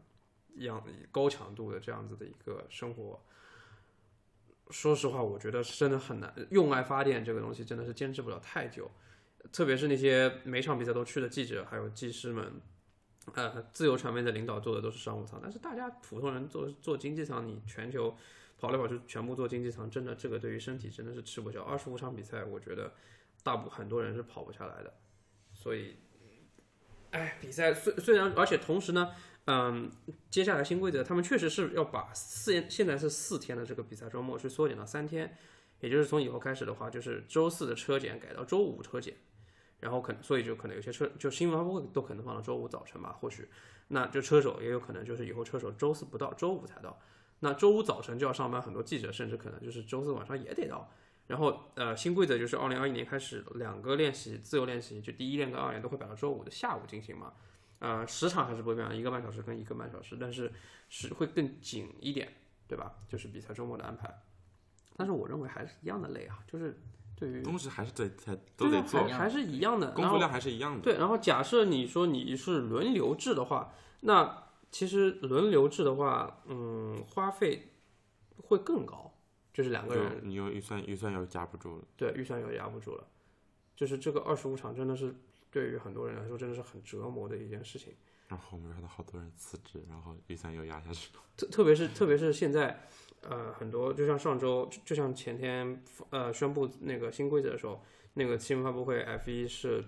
[0.54, 3.22] 一样高强度的这样子的一个生活。
[4.70, 6.35] 说实话，我觉得是真的很难。
[6.50, 8.90] 用爱发电这个东西真的是坚持不了太久，
[9.53, 12.61] 特别是那些每场比赛都去的记者还有技师们，
[13.35, 18.16] 呃，自由传媒的领导坐的都是商务舱，但是大家普通人坐坐经济舱，你全球
[18.59, 21.62] 跑来跑去全部坐经济舱，真的这个对于身体真的是吃不消。
[21.62, 22.92] 二十五场比赛，我觉得
[23.42, 24.92] 大部很多人是跑不下来的，
[25.53, 25.96] 所以，
[27.14, 29.12] 哎，比赛虽虽然，而且同时呢，
[29.44, 29.88] 嗯，
[30.31, 35.37] 接下来新规则，他们确实是要把四现在是四天的这个比赛周末去缩减到三天，
[35.79, 39.14] 也就是从以后开始的话，就是周四的车检改到周五车检，
[39.79, 43.48] 然后可能所以就可能有些车就新闻发布会都可能放到周五早晨吧，或许
[43.87, 46.98] 那就车手也有可能就是以后车手周四不到，周五才到，
[47.38, 50.90] 那周五早晨就要上班，很多记者甚至可能就是周四晚上也得到，
[51.26, 57.32] 然后呃，新规则就是二零二一年开始，两个练习自由练习，就第一练跟二练都会摆到周五的下午进行嘛。
[57.78, 60.52] 呃，时长还是不会变，一个半小时跟一个半小时，但是
[60.88, 62.32] 是会更紧一点，
[62.68, 62.94] 对吧？
[63.08, 64.22] 就是比赛周末的安排。
[64.96, 66.78] 但是我认为还是一样的累啊，就是
[67.16, 69.90] 对于东西还是得才都得做还，是一样的。
[69.90, 70.80] 工作量还是一样的。
[70.82, 77.72] 对，然后假设你说你是轮流制的话，那其实轮流制的话，嗯，花费
[78.37, 79.13] 会更高，
[79.55, 81.85] 就是两个人你又预算预算又压不住了。
[81.97, 83.07] 对预算又压不住了，
[83.75, 85.14] 就是这个二十五场真的是
[85.51, 87.95] 对于很多人来说真的是很折磨的一件事情。
[88.27, 91.23] 然后我们看到好多人辞职，然后预算又压下去了。
[91.37, 92.88] 特特别是特别是现在，
[93.21, 99.85] 呃，很多就像上周，就就像前天呃宣布那个新规则的时候，那个新闻发布会 F 一是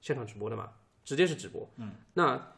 [0.00, 0.72] 现场直播的嘛，
[1.04, 1.72] 直接是直播。
[1.76, 2.54] 嗯，那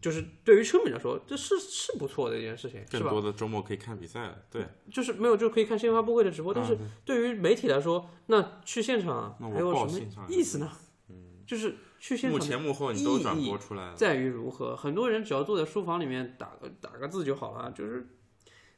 [0.00, 3.10] 就是对于车迷来说，这是是不错的一件事情，是吧？
[3.10, 4.34] 更多的周末可以看比赛。
[4.50, 10.70] 对，就是没有就可以看新闻发布会的直播，但是啊对于媒体来说，那去现场还有什么意思呢？
[11.08, 13.94] 嗯就是去现幕场前幕后你都转播出来了。
[13.94, 14.74] 在于如何。
[14.76, 18.06] 很多人只要坐在书房里面打个打个字就好了，就是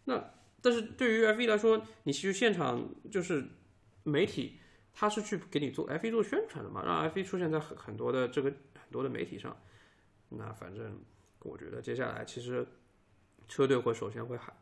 [0.04, 0.32] 那。
[0.60, 3.44] 但是对于 F 一来说，你去现场就是
[4.02, 4.58] 媒体，
[4.94, 9.54] 他是去给你做 F 一做宣传的嘛，让 F 一出现在很很多的这个很多的媒体上。
[10.28, 11.00] 那反正
[11.40, 12.66] 我觉得接下来其实
[13.48, 14.54] 车队会首先会喊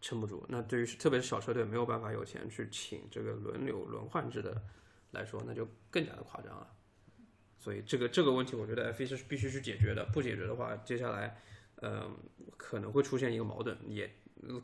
[0.00, 0.44] 撑不住。
[0.48, 4.62] 那对于特别是小车队没有办法有钱去请这个轮流轮换制的
[5.12, 6.70] 来说，那就更加的夸张了。
[7.58, 10.04] 所以这个这个问题，我觉得 F 1是必须去解决的。
[10.12, 11.40] 不解决的话，接下来，
[11.76, 12.14] 嗯、
[12.58, 13.78] 可能会出现一个矛盾。
[13.88, 14.14] 也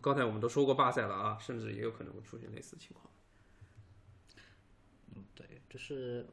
[0.02, 3.10] 刚才我们都说过罢赛了啊，甚至也有可能会出现类似情况。
[5.16, 6.26] 嗯对，就是，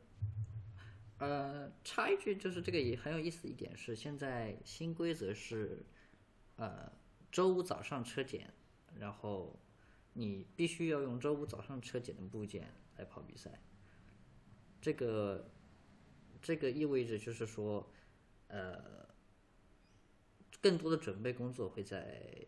[1.19, 5.83] 呃，插一句，就是这个也很有意思一点是，现在新规则是，
[6.57, 6.91] 呃，
[7.31, 8.53] 周五早上车检，
[8.95, 9.59] 然后
[10.13, 13.59] 你必须要用周五早上车检的部件来跑比赛。
[14.79, 15.49] 这个，
[16.41, 17.91] 这个意味着就是说，
[18.47, 19.07] 呃，
[20.61, 22.45] 更多的准备工作会在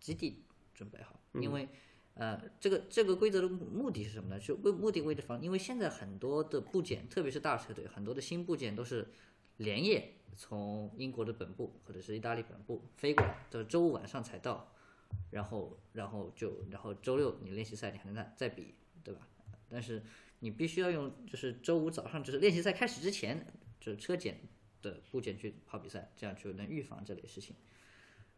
[0.00, 1.68] 基地准备好，因为。
[2.18, 4.40] 呃，这个这个规则的目的是什么呢？
[4.40, 9.06] 就为目的为了防，因为现在很多的部件，特别是大车队，很多的新部件都是
[9.58, 14.74] 连夜从英国的本部或者是意大利本部飞过来，到周五晚上才到，
[15.30, 19.28] 然后然后就然后周六你练习赛你还能再再比，对吧？
[19.70, 20.02] 但是
[20.40, 23.46] 你必须要用就是周五早上就是练习赛开始之前，
[23.78, 24.40] 就是车检
[24.82, 27.54] 的部件去跑比赛，这样就能预防这类事情。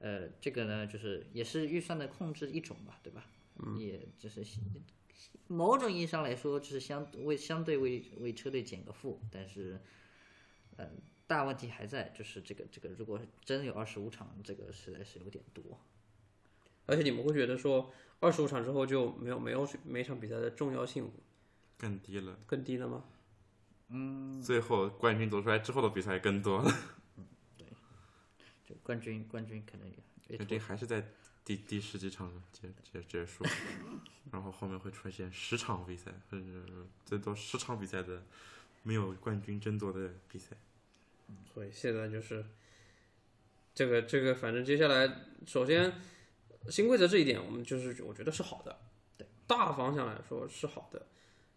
[0.01, 3.25] 呃，这个呢，就是也是预算的控制一种吧，对吧？
[3.79, 4.45] 也就是
[5.47, 9.81] 某种意义上来说，就是相为相对为为车队减个负，但是，
[10.77, 10.89] 嗯、
[11.27, 15.63] 大问题还在，就是这个这个，如果真有二十五场，这个实在是有点多。
[16.87, 21.11] 而且你们会觉得说，二十五场之后就没有没有每场比赛的重要性
[21.79, 22.39] 更低了。
[22.47, 23.05] 更低了吗？
[23.93, 26.73] 嗯最后冠军夺出来之后的比赛更多了，
[28.65, 29.97] 就冠军冠军可能也
[30.29, 31.05] 也肯定还是在
[31.45, 33.45] 第第十几场结结结束，
[34.31, 36.45] 然后后面会出现十场比赛，或者
[37.05, 38.23] 最多十场比赛的
[38.83, 40.57] 没有冠军争夺的比赛。
[41.53, 42.45] 所以现在就是
[43.75, 45.93] 这个这个，反正接下来首先
[46.69, 48.79] 新规则这一点，我们就是我觉得是好的，
[49.17, 51.07] 对大方向来说是好的，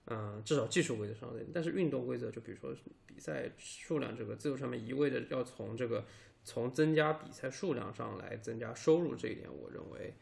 [0.05, 6.05] 嗯、至少技术规则上的，但是运动规则就比如说比赛数量这个自由上面一味的要从这个
[6.43, 10.15] 从增加比赛数量上来增加收入这一点，我认为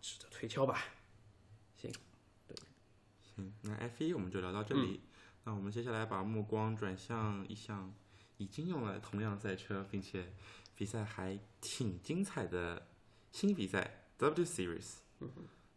[0.00, 0.84] 值得推敲吧。
[1.76, 1.92] 行，
[2.46, 2.56] 对，
[3.22, 5.00] 行那 F 一我们就聊到这里。
[5.44, 7.94] 那我们接下来把目光转向一项
[8.36, 10.32] 已经用了同样赛车，并且
[10.74, 12.88] 比赛还挺精彩的
[13.30, 14.96] 新比赛 W Series。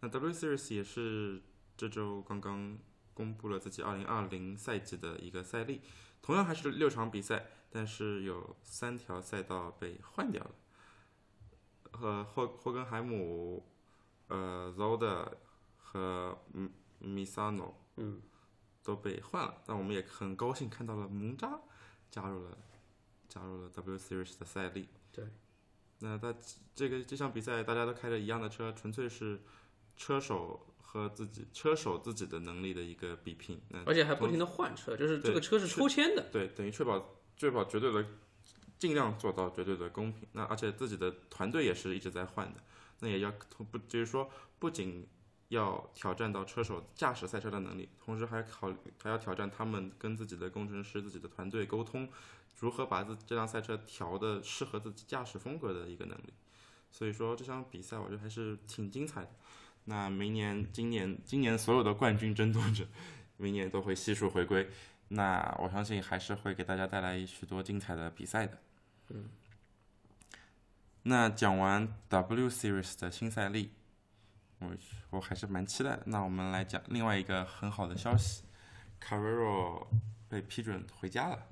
[0.01, 1.41] 那 W Series 也是
[1.77, 2.77] 这周刚刚
[3.13, 5.81] 公布了自己2020赛季的一个赛历，
[6.21, 10.51] 同样还是六场比赛，但是有三条赛道被换掉了。
[11.91, 13.65] 和霍霍根海姆、
[14.27, 15.32] 呃 Zoda
[15.77, 18.21] 和嗯 Misano，嗯，
[18.84, 21.60] 都被换了，但我们也很高兴看到了蒙扎
[22.12, 22.58] 加入了
[23.27, 24.88] 加入了 W Series 的赛历。
[25.12, 25.25] 对，
[25.99, 26.34] 那他
[26.75, 29.41] 这个这项比赛大家都开着一样的车，纯粹是
[29.97, 33.60] 车手和自己车手自己的能力的一个比拼。
[33.69, 38.06] 那而且还不停的换车，就是这个车是抽签的，对，等于确保确保绝对的，
[38.78, 40.28] 尽量做到绝对的公平。
[40.34, 42.62] 那而且自己的团队也是一直在换的，
[42.99, 43.34] 那也要
[43.71, 45.08] 不就是说，不仅
[45.47, 48.71] 要挑战到车手驾驶赛车的能力，同时还考
[49.02, 52.10] 还要挑战他们跟自己的工程师、自己的团队沟通，
[52.60, 56.34] 如何把自这辆赛车调的适合自己驾驶风格的一个能力。
[56.91, 59.32] 所以说这场比赛我觉得还是挺精彩的。
[59.86, 62.86] 那明年、今年、今年所有的冠军争夺者，
[63.38, 64.69] 明年都会悉数回归。
[65.09, 68.57] 那我相信还是会给大家带来许多精彩的比赛的。
[69.09, 69.29] 嗯。
[71.03, 73.71] 那讲完 W Series 的新赛例，
[74.59, 74.71] 我
[75.11, 76.03] 我还是蛮期待的。
[76.05, 78.43] 那我们来讲另外一个很好的消息
[79.01, 79.87] c a r r e r o
[80.27, 81.47] 被批准回家了。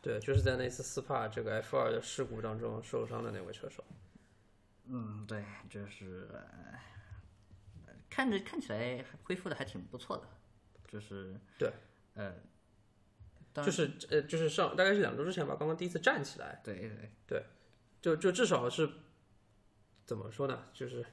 [0.00, 3.82] 对，就是在那次斯帕这个 F 二的事故当中受伤的那位车手。
[4.86, 10.24] 嗯，对，就是呃看着看起来恢复的还挺不错的，
[10.86, 11.72] 就是对，
[12.14, 12.51] 呃，当
[13.54, 17.44] 就是呃，就是上大概是两周之前吧，刚刚第一次站起来，对对对
[18.00, 18.88] 就就至少是
[20.04, 20.66] 怎么说呢？
[20.72, 21.04] 就是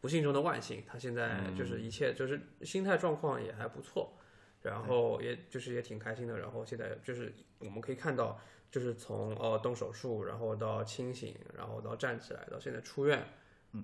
[0.00, 4.16] 不幸中的万幸，他现在就是一切就是心态状况也还不错，
[4.62, 6.38] 然后也就是也挺开心的。
[6.38, 13.24] 然后现在就是我们可以看到，就是从哦动手术，然后到清醒，然后到站起来，到现在出院，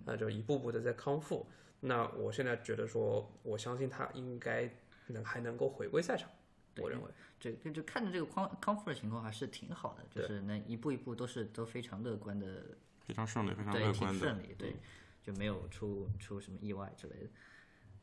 [0.07, 1.47] 那就一步步的在康复。
[1.81, 4.71] 那我现在觉得说，我相信他应该
[5.09, 6.31] 能还能够回归赛场，
[6.79, 7.09] 我认为。
[7.41, 12.65] 这就就看着这个康康复的情况还是挺好的，就是能一步一步都是都非常乐观的，
[13.05, 14.75] 非常顺利，非常对，乐观顺利，对，
[15.23, 17.29] 就没有出出什么意外之类的。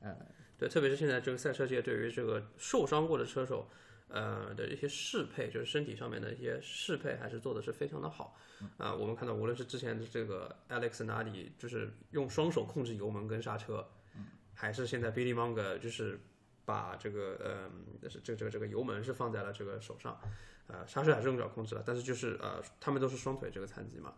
[0.01, 0.15] 呃，
[0.60, 3.67] 对，特别是现在这个赛车界对于这个受伤过的车手，
[4.10, 8.38] 呃的一些适配，就是身体上面的一些适配，还是做的是非常的好。
[8.77, 13.88] 啊、我们看到无论是之前的这个 Alex Nadi，就是用双手控制油门跟刹车，
[14.53, 16.19] 还是现在 Billy Munger，就是
[16.65, 20.19] 把这个呃，是这个这个这个油门是放在了这个手上，
[20.67, 24.13] 呃，刹车还是用脚控制了，但是就是呃，他们都是双腿这个残疾嘛，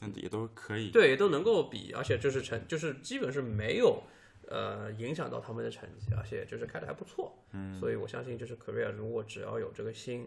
[0.00, 0.90] 但也都可以。
[0.90, 4.02] 对，都能够比，而且就是成，就是基本是没有
[4.48, 7.38] 呃影响到他们的成绩，而且就是开的还不错。
[7.52, 10.26] 嗯，所以我相信就是 Korea 如果只要有这个心，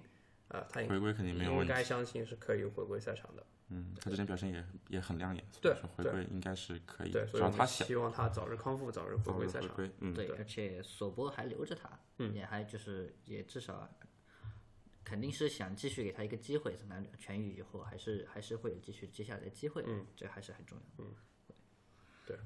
[0.49, 1.73] 啊、他应回归肯定没有应问题。
[1.73, 3.43] 该相信是可以回归赛场的。
[3.69, 9.71] 嗯，他之前表现也也很亮眼，所对以回归应该是可以，对，只所以我们要他想希望他早日康复，早日回归赛场。
[10.01, 13.89] 嗯，对，而且索波还留着他，嗯也还就是也至少
[15.04, 21.04] 肯定是想继续给他一个机会，等他痊愈以后，还是还是会有继续接下来的机会，嗯，这还是很重要。
[21.04, 21.13] 嗯，
[22.28, 22.38] 对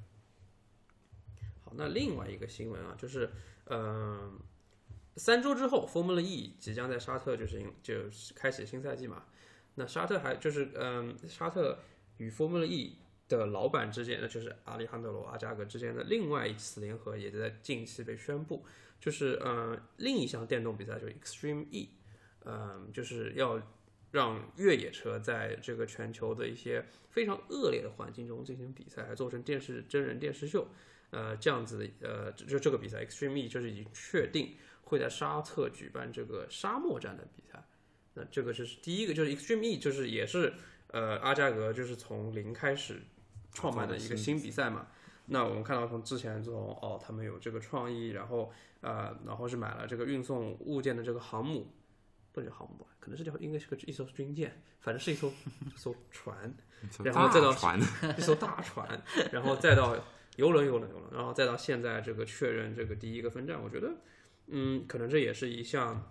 [1.62, 3.30] 好，那另外一个新闻啊，就是
[3.66, 4.40] 嗯、
[5.16, 9.26] 三周之后，Formula E 即将在沙特就是迎就是开启新赛季嘛。
[9.74, 11.78] 那沙特还就是嗯、沙特
[12.18, 12.96] 与 Formula E
[13.28, 18.64] 的老板之间那，就是阿里汉德罗阿加格之间的另外一次联合，也在近期被宣布，
[18.98, 21.90] 就是嗯、另一项电动比赛就是 Extreme E，
[22.44, 23.62] 嗯、就是要
[24.10, 30.66] 让越野车在这个全球的一些非常恶劣的环境中进行比赛，还做成电视真人电视秀。
[31.10, 37.64] 呃，这样子，呃，就这个比赛 Extreme E 就是已经确定会在沙特举办这个沙漠站的比赛。
[38.20, 40.52] 那这个就是第一个，就是 Extreme E，就是也是
[40.88, 43.02] 呃阿加格就是从零开始
[43.52, 44.88] 创办的一个新比赛嘛。
[45.26, 51.72] 那我们看到从之前从哦，他们有这个创意，然后呃，然后是买了这个运送物件的这个航母，
[52.32, 55.28] 不能叫航母吧，可能是叫应该是个一艘军舰，反正是一艘
[55.72, 56.52] 一艘船，
[57.04, 57.80] 然后再到船，
[58.18, 59.96] 一艘大船，然后再到
[60.36, 63.92] 游轮、游轮、游轮，然后再到现在这个确认这个第一个分站，我觉得，
[64.48, 66.10] 嗯，可能这也是一项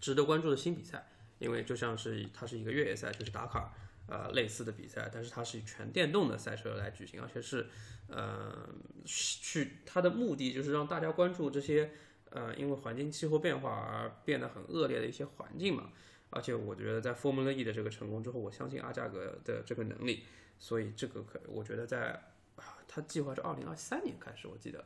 [0.00, 1.06] 值得关注的新比赛，
[1.40, 3.72] 因为就像是它是一个越野赛，就是达卡尔
[4.06, 7.66] 呃类似的比赛，但是它是以全电动的赛车来举行，而且是
[8.06, 8.68] 呃
[9.04, 11.90] 去它的目的就是让大家关注这些
[12.30, 15.90] 呃因为环境气候变化而变得很恶劣的一些环境嘛。
[16.32, 20.22] 而且我觉得在 Formula E 的这个成功之后，我相信阿加格的这个能力，
[20.60, 22.12] 所以这个可我觉得在
[22.54, 24.84] 啊，他计划是二零二三年开始，我记得，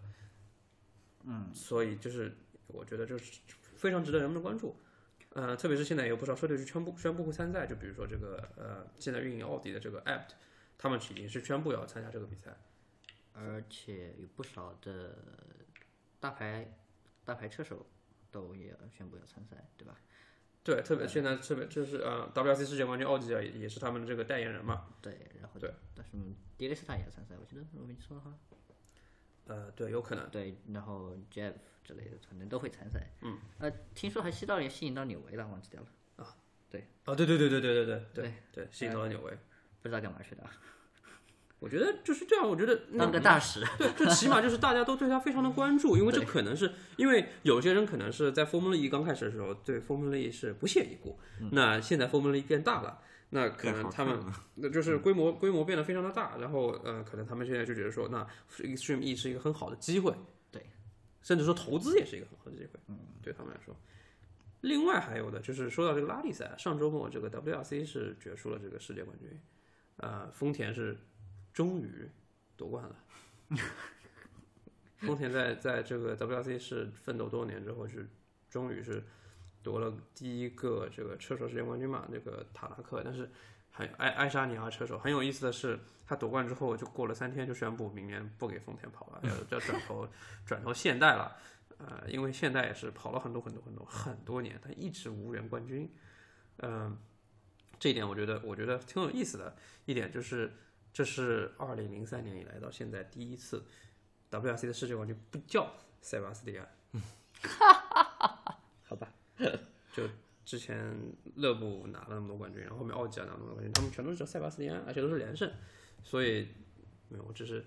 [1.25, 2.35] 嗯，所以就是
[2.67, 3.41] 我觉得就是
[3.77, 4.75] 非常值得人们的关注，
[5.35, 10.31] 呃，特别是现在有不少车队是宣布宣布会参赛，就比如说这个呃，现在运营奥迪的这个 Apt，
[10.79, 12.57] 他们已经是宣布要参加这个比赛，
[13.33, 15.17] 而且有不少的
[16.21, 16.73] 大牌
[17.25, 17.85] 大牌车手
[18.31, 19.99] 都也宣布要参赛，对吧？
[20.63, 26.13] 对，特别现在特别就是呃，WRC 世界冠军奥迪啊，也也是他们的这个代言人嘛，对，然后对，但是
[26.57, 28.33] 迪雷斯塔也要参赛，我记得我没记错的话，
[29.47, 31.53] 呃，对，有可能，对，然后 Jeff
[31.85, 33.11] 之类的可能都会参赛。
[33.21, 36.35] 嗯，呃，听说还吸到也吸引到纽维了，忘记掉了，啊，
[36.71, 39.31] 对啊对对对对对对对对对，吸引到了纽维，
[39.83, 40.51] 不知道干嘛去的啊，
[41.61, 43.63] 我觉得就是这样，我觉得那当个大使。
[43.79, 51.19] 对，就起码就是大家都对他非常的关注， 因为这可能是因为有些人可能是在 Formula E 刚开始的时候对 Formula E 是不屑一顾，
[51.53, 53.01] 那现在 Formula E 变大了，
[53.31, 54.21] 那可能他们
[54.57, 58.27] 那就是规模规模变得非常的大，然后呃，可能他们现在就觉得说，那
[58.59, 60.19] Extreme E 是一个很好的机会，对，
[61.25, 63.75] 甚至说投资也是一个很好的机会，嗯，对他们来说。
[64.61, 69.29] 另外还有的就是说到这个拉力赛，上周末这个 WRC 是决出了这个世界冠军，
[69.97, 70.97] 呃，丰田是
[71.53, 72.09] 终于
[72.57, 72.97] 夺冠了。
[74.99, 78.09] 丰田在在这个 WRC 是奋斗多年之后，是
[78.49, 79.03] 终于是
[79.63, 83.03] 夺了第一个这个车手世界冠军嘛，那个塔拉克。
[83.05, 83.31] 但是
[83.77, 90.09] 很爱爱沙尼亚车手很有意思的是，他夺冠之后就过了三天就宣布明年不给丰田跑了，要要转投
[90.47, 91.37] 转投现代了。
[91.79, 95.93] 呃，因为现代也是跑了很多很多很多很多年，他一直无缘冠军。
[96.59, 96.97] 嗯、
[97.81, 99.57] 这一点我觉得我觉得挺有意思的
[99.87, 100.53] 一点就是，
[100.93, 103.65] 这是二零零三年以来到现在第一次
[104.31, 105.69] WRC 的世界冠军不叫
[106.01, 106.69] 塞巴斯蒂安。
[108.85, 109.13] 好吧，
[109.93, 110.09] 就
[110.45, 110.95] 之前
[111.37, 115.51] 勒布拿了那么多冠军，然后后面奥吉尔拿了那么多冠军，他们全都是叫塞巴斯蒂安，而且都是连胜，
[116.03, 116.49] 所以
[117.09, 117.65] 没有，这是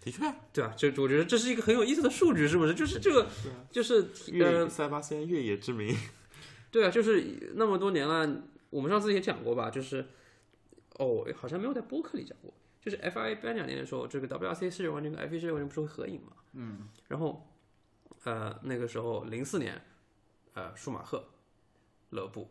[0.00, 2.74] 的确啊，对啊，就我觉得这是一个很有意思的数据，是不是？
[2.74, 3.26] 就是这个，
[3.70, 5.94] 就是呃越，塞巴斯蒂安越野之名，
[6.70, 10.06] 对啊，就是那么多年了，我们上次也讲过吧，就是
[10.98, 16.32] 哦，好像没有在播客里讲过，就是 FIA 颁奖年的时候，这个 WRC 世界冠军跟 F1 世界冠军不是会合影嘛？
[16.52, 17.46] 嗯，然后
[18.24, 19.82] 呃那个时候零四年，
[20.54, 21.24] 呃舒马赫、
[22.10, 22.50] 勒布，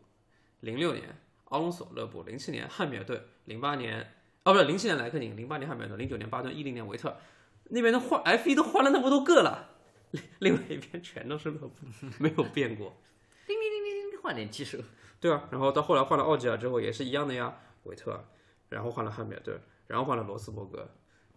[0.60, 4.12] 零六年奥隆索、勒布，零七年汉密尔顿，零八年
[4.44, 7.16] 哦不是零七年莱克宁，零八年汉密尔顿，零九年巴顿，一零年维特，
[7.70, 9.70] 那边的换 F 一都换了那么多个了，
[10.10, 11.72] 另另外一边全都是勒布，
[12.18, 12.96] 没有变过
[13.46, 14.00] 叮叮叮叮。
[14.22, 14.76] 换点技术，
[15.18, 18.22] 对啊，然后到后来换了奥吉尔之后也是一样的呀，维特，
[18.68, 20.86] 然后换了汉密尔顿，然后换了罗斯伯格，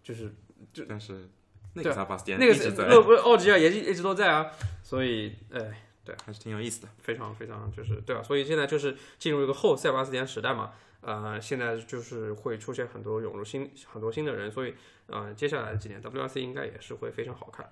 [0.03, 0.35] 就是
[0.73, 1.29] 就但是
[1.75, 4.51] 那个塞巴斯蒂安那个是一直在，勒不奥吉尔也一一直都在啊，
[4.83, 5.85] 所以哎，
[6.25, 6.89] 还是挺有意思的。
[6.97, 14.73] 非常非常就是对啊，所以现在就是进入一个后塞巴斯蒂安时代嘛，呃，现在就是会出现很多涌入新很多新的人，所以
[15.07, 17.71] 呃，接下来几年 WRC 应该也是会非常好看。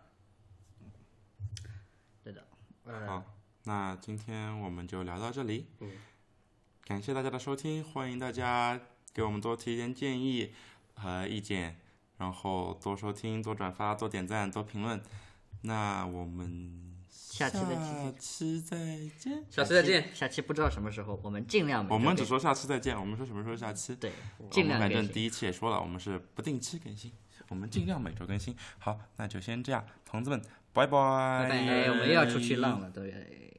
[2.23, 2.45] 对的，
[2.85, 3.23] 呃，好，
[3.63, 5.67] 那今天我们就聊到这里。
[5.79, 5.91] 嗯，
[6.85, 8.79] 感谢大家的收听，欢迎大家
[9.13, 10.53] 给我们多提一点建议
[10.95, 11.79] 和意见，
[12.17, 15.01] 然后多收听、多转发、多点赞、多评论。
[15.63, 18.77] 那我们下期再见下期再
[19.19, 19.45] 见。
[19.49, 23.95] 下次再见，下期不知道什么时候，我们尽量我们只说下期再见，我们说什么时候下期？
[23.95, 24.79] 对，我尽们量。
[24.79, 27.11] 反正第一期也说了，我们是不定期更新，
[27.49, 28.55] 我们尽量每周更新。
[28.79, 30.41] 好，那就先这样，同志们，
[30.71, 30.97] 拜拜。
[31.43, 33.50] 拜拜，我们又要出去浪了，对。